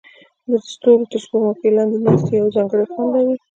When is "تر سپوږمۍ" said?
1.11-1.69